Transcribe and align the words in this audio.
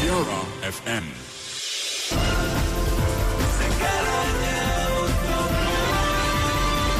Mutiara 0.00 0.40
FM. 0.64 1.06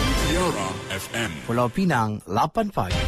Mutiara 0.04 0.68
FM. 1.00 1.32
Pulau 1.48 1.68
Pinang 1.72 2.20
8 2.28 2.68
pagi. 2.68 3.04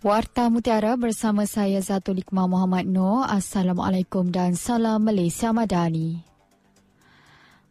Warta 0.00 0.48
Mutiara 0.48 0.96
bersama 0.96 1.44
saya 1.44 1.84
Zatul 1.84 2.24
Iqmah 2.24 2.48
Muhammad 2.48 2.88
Noor. 2.88 3.28
Assalamualaikum 3.28 4.32
dan 4.32 4.56
salam 4.56 5.04
Malaysia 5.04 5.52
Madani. 5.52 6.39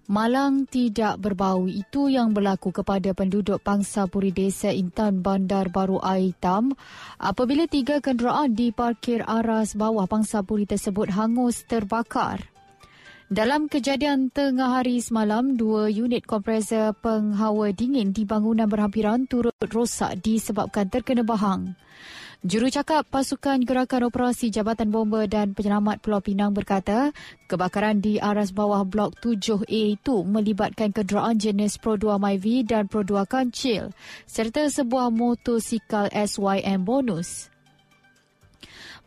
Malang 0.10 0.66
tidak 0.66 1.22
berbau 1.22 1.70
itu 1.70 2.10
yang 2.10 2.34
berlaku 2.34 2.74
kepada 2.74 3.14
penduduk 3.14 3.62
Pangsa 3.62 4.10
Puri 4.10 4.34
Desa 4.34 4.74
Intan 4.74 5.22
Bandar 5.22 5.70
Baru 5.70 6.02
Air 6.02 6.34
Hitam 6.34 6.74
apabila 7.22 7.70
tiga 7.70 8.02
kenderaan 8.02 8.58
diparkir 8.58 9.22
aras 9.22 9.78
bawah 9.78 10.10
Pangsa 10.10 10.42
Puri 10.42 10.66
tersebut 10.66 11.14
hangus 11.14 11.62
terbakar. 11.62 12.42
Dalam 13.30 13.70
kejadian 13.70 14.34
tengah 14.34 14.82
hari 14.82 15.06
semalam, 15.06 15.54
dua 15.54 15.86
unit 15.86 16.26
kompresor 16.26 16.98
penghawa 16.98 17.70
dingin 17.70 18.10
di 18.10 18.26
bangunan 18.26 18.66
berhampiran 18.66 19.30
turut 19.30 19.54
rosak 19.70 20.18
disebabkan 20.26 20.90
terkena 20.90 21.22
bahang. 21.22 21.78
Jurucakap 22.42 23.06
Pasukan 23.06 23.62
Gerakan 23.62 24.10
Operasi 24.10 24.50
Jabatan 24.50 24.90
Bomba 24.90 25.30
dan 25.30 25.54
Penyelamat 25.54 26.02
Pulau 26.02 26.26
Pinang 26.26 26.58
berkata, 26.58 27.14
kebakaran 27.46 28.02
di 28.02 28.18
aras 28.18 28.50
bawah 28.50 28.82
Blok 28.82 29.22
7A 29.22 30.02
itu 30.02 30.26
melibatkan 30.26 30.90
kenderaan 30.90 31.38
jenis 31.38 31.78
Pro 31.78 32.02
2 32.02 32.18
MyV 32.18 32.66
dan 32.66 32.90
Pro 32.90 33.06
2 33.06 33.30
Kancil 33.30 33.94
serta 34.26 34.66
sebuah 34.74 35.14
motosikal 35.14 36.10
SYM 36.10 36.82
bonus. 36.82 37.54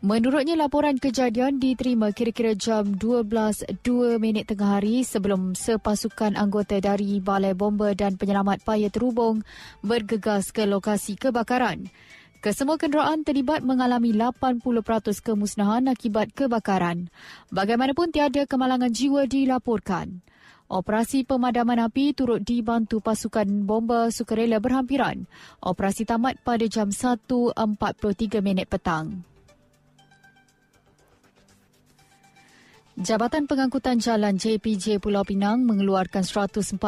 Menurutnya 0.03 0.59
laporan 0.59 0.99
kejadian 0.99 1.63
diterima 1.63 2.11
kira-kira 2.11 2.51
jam 2.59 2.91
12.02 2.99 4.19
minit 4.19 4.51
tengah 4.51 4.75
hari 4.75 5.07
sebelum 5.07 5.55
sepasukan 5.55 6.35
anggota 6.35 6.75
dari 6.83 7.23
Balai 7.23 7.55
Bomba 7.55 7.95
dan 7.95 8.19
Penyelamat 8.19 8.67
Paya 8.67 8.91
Terhubung 8.91 9.47
bergegas 9.79 10.51
ke 10.51 10.67
lokasi 10.67 11.15
kebakaran. 11.15 11.87
Kesemua 12.43 12.75
kenderaan 12.75 13.23
terlibat 13.23 13.63
mengalami 13.63 14.11
80% 14.11 15.23
kemusnahan 15.23 15.87
akibat 15.87 16.35
kebakaran. 16.35 17.07
Bagaimanapun 17.55 18.11
tiada 18.11 18.43
kemalangan 18.43 18.91
jiwa 18.91 19.23
dilaporkan. 19.23 20.19
Operasi 20.67 21.23
pemadaman 21.23 21.79
api 21.79 22.11
turut 22.11 22.43
dibantu 22.43 22.99
pasukan 22.99 23.47
bomba 23.63 24.11
sukarela 24.11 24.59
berhampiran. 24.59 25.23
Operasi 25.63 26.03
tamat 26.03 26.43
pada 26.43 26.67
jam 26.67 26.91
1.43 26.91 27.55
minit 28.43 28.67
petang. 28.67 29.23
Jabatan 33.03 33.51
Pengangkutan 33.51 33.99
Jalan 33.99 34.39
JPJ 34.39 35.03
Pulau 35.03 35.27
Pinang 35.27 35.67
mengeluarkan 35.67 36.23
143 36.23 36.79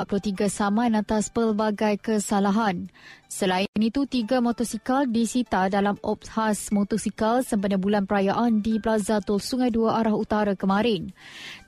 saman 0.48 0.96
atas 0.96 1.28
pelbagai 1.28 2.00
kesalahan. 2.00 2.88
Selain 3.28 3.65
itu, 3.76 4.08
tiga 4.08 4.40
motosikal 4.40 5.04
disita 5.04 5.68
dalam 5.68 6.00
ops 6.00 6.32
khas 6.32 6.72
motosikal 6.72 7.44
sempena 7.44 7.76
bulan 7.76 8.08
perayaan 8.08 8.64
di 8.64 8.80
Plaza 8.80 9.20
Tol 9.20 9.44
Sungai 9.44 9.68
Dua 9.68 10.00
arah 10.00 10.16
utara 10.16 10.56
kemarin. 10.56 11.12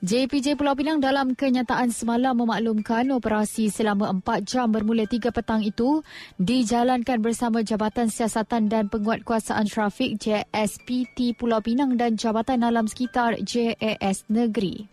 JPJ 0.00 0.56
Pulau 0.56 0.72
Pinang 0.72 1.04
dalam 1.04 1.36
kenyataan 1.36 1.92
semalam 1.92 2.32
memaklumkan 2.32 3.12
operasi 3.12 3.68
selama 3.68 4.08
empat 4.08 4.48
jam 4.48 4.72
bermula 4.72 5.04
tiga 5.04 5.28
petang 5.28 5.60
itu 5.60 6.00
dijalankan 6.40 7.20
bersama 7.20 7.60
Jabatan 7.60 8.08
Siasatan 8.08 8.72
dan 8.72 8.88
Penguatkuasaan 8.88 9.68
Trafik 9.68 10.16
JSPT 10.16 11.36
Pulau 11.36 11.60
Pinang 11.60 12.00
dan 12.00 12.16
Jabatan 12.16 12.64
Alam 12.64 12.88
Sekitar 12.88 13.36
JAS 13.44 14.24
Negeri. 14.32 14.88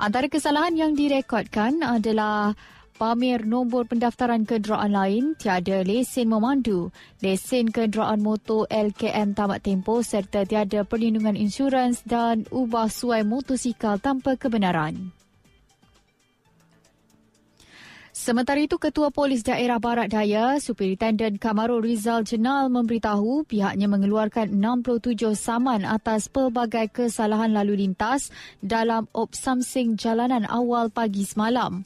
Antara 0.00 0.32
kesalahan 0.32 0.72
yang 0.72 0.96
direkodkan 0.96 1.84
adalah 1.84 2.56
pamer 2.94 3.42
nombor 3.42 3.90
pendaftaran 3.90 4.46
kenderaan 4.46 4.94
lain, 4.94 5.24
tiada 5.34 5.82
lesen 5.82 6.30
memandu, 6.30 6.94
lesen 7.18 7.70
kenderaan 7.74 8.22
motor 8.22 8.70
LKM 8.70 9.34
tamat 9.34 9.66
tempoh 9.66 10.00
serta 10.00 10.46
tiada 10.46 10.86
perlindungan 10.86 11.34
insurans 11.34 12.06
dan 12.06 12.46
ubah 12.54 12.86
suai 12.86 13.26
motosikal 13.26 13.98
tanpa 13.98 14.38
kebenaran. 14.38 15.23
Sementara 18.24 18.56
itu, 18.56 18.80
Ketua 18.80 19.12
Polis 19.12 19.44
Daerah 19.44 19.76
Barat 19.76 20.08
Daya, 20.08 20.56
Superintendent 20.56 21.36
Kamarul 21.36 21.84
Rizal 21.84 22.24
Jenal 22.24 22.72
memberitahu 22.72 23.44
pihaknya 23.44 23.84
mengeluarkan 23.84 24.48
67 24.48 25.36
saman 25.36 25.84
atas 25.84 26.32
pelbagai 26.32 26.88
kesalahan 26.88 27.52
lalu 27.52 27.84
lintas 27.84 28.32
dalam 28.64 29.12
op 29.12 29.36
samsing 29.36 30.00
jalanan 30.00 30.48
awal 30.48 30.88
pagi 30.88 31.28
semalam. 31.28 31.84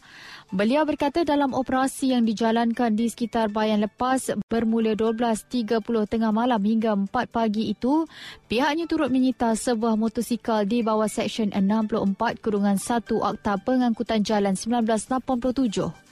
Beliau 0.55 0.87
berkata 0.87 1.27
dalam 1.27 1.51
operasi 1.51 2.15
yang 2.15 2.23
dijalankan 2.23 2.95
di 2.95 3.11
sekitar 3.11 3.51
bayan 3.51 3.83
lepas 3.83 4.31
bermula 4.47 4.95
12.30 4.95 5.83
tengah 6.07 6.31
malam 6.31 6.63
hingga 6.63 6.95
4 6.95 7.35
pagi 7.35 7.75
itu, 7.75 8.07
pihaknya 8.47 8.87
turut 8.87 9.11
menyita 9.11 9.59
sebuah 9.59 9.99
motosikal 9.99 10.63
di 10.63 10.87
bawah 10.87 11.11
Seksyen 11.11 11.51
64 11.51 12.39
Kurungan 12.39 12.79
1 12.79 13.11
Akta 13.27 13.59
Pengangkutan 13.59 14.23
Jalan 14.23 14.55
1987. 14.55 16.07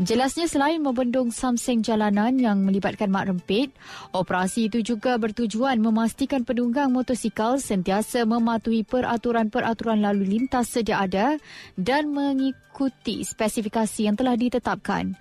Jelasnya 0.00 0.48
selain 0.48 0.80
membendung 0.80 1.28
samseng 1.28 1.84
jalanan 1.84 2.40
yang 2.40 2.64
melibatkan 2.64 3.12
mak 3.12 3.28
rempit, 3.28 3.68
operasi 4.16 4.72
itu 4.72 4.80
juga 4.80 5.20
bertujuan 5.20 5.76
memastikan 5.76 6.40
penunggang 6.40 6.88
motosikal 6.88 7.60
sentiasa 7.60 8.24
mematuhi 8.24 8.80
peraturan-peraturan 8.88 10.00
lalu 10.00 10.38
lintas 10.38 10.72
sedia 10.72 11.04
ada 11.04 11.36
dan 11.76 12.08
mengikuti 12.16 13.20
spesifikasi 13.20 14.08
yang 14.08 14.16
telah 14.16 14.40
ditetapkan. 14.40 15.12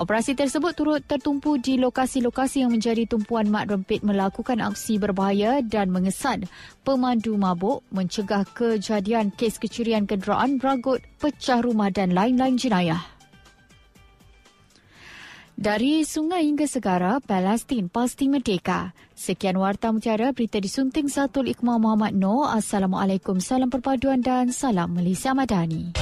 Operasi 0.00 0.32
tersebut 0.32 0.72
turut 0.72 1.04
tertumpu 1.04 1.60
di 1.60 1.76
lokasi-lokasi 1.76 2.64
yang 2.64 2.72
menjadi 2.72 3.04
tumpuan 3.04 3.52
mak 3.52 3.68
rempit 3.68 4.00
melakukan 4.00 4.64
aksi 4.64 4.96
berbahaya 4.96 5.60
dan 5.60 5.92
mengesan 5.92 6.48
pemandu 6.88 7.36
mabuk 7.36 7.84
mencegah 7.92 8.48
kejadian 8.56 9.28
kes 9.36 9.60
kecurian 9.60 10.08
kenderaan 10.08 10.56
beragut, 10.56 11.04
pecah 11.20 11.60
rumah 11.60 11.92
dan 11.92 12.16
lain-lain 12.16 12.56
jenayah. 12.56 13.21
Dari 15.62 16.02
sungai 16.02 16.42
hingga 16.50 16.66
segara, 16.66 17.22
Palestin 17.22 17.86
pasti 17.86 18.26
merdeka. 18.26 18.90
Sekian 19.14 19.54
Warta 19.62 19.94
Mutiara, 19.94 20.34
berita 20.34 20.58
disunting 20.58 21.06
Zatul 21.06 21.54
Iqmah 21.54 21.78
Muhammad 21.78 22.18
Noor. 22.18 22.50
Assalamualaikum, 22.50 23.38
salam 23.38 23.70
perpaduan 23.70 24.18
dan 24.18 24.50
salam 24.50 24.90
Malaysia 24.90 25.30
Madani. 25.30 25.94